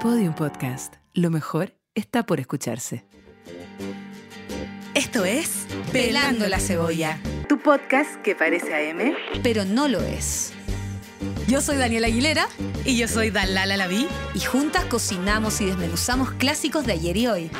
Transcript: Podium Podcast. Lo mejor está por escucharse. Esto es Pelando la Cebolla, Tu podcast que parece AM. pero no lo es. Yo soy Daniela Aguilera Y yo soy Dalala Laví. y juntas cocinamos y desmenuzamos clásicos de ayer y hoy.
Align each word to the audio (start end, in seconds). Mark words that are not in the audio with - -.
Podium 0.00 0.34
Podcast. 0.34 0.94
Lo 1.14 1.30
mejor 1.30 1.74
está 1.94 2.24
por 2.24 2.40
escucharse. 2.40 3.04
Esto 4.94 5.24
es 5.24 5.66
Pelando 5.92 6.46
la 6.48 6.58
Cebolla, 6.58 7.18
Tu 7.48 7.58
podcast 7.58 8.16
que 8.22 8.34
parece 8.34 8.74
AM. 8.90 9.14
pero 9.42 9.64
no 9.64 9.88
lo 9.88 10.00
es. 10.00 10.52
Yo 11.46 11.60
soy 11.60 11.76
Daniela 11.76 12.06
Aguilera 12.06 12.46
Y 12.84 12.96
yo 12.96 13.08
soy 13.08 13.30
Dalala 13.30 13.76
Laví. 13.76 14.06
y 14.34 14.40
juntas 14.40 14.84
cocinamos 14.86 15.60
y 15.60 15.66
desmenuzamos 15.66 16.30
clásicos 16.32 16.86
de 16.86 16.92
ayer 16.92 17.16
y 17.16 17.26
hoy. 17.26 17.50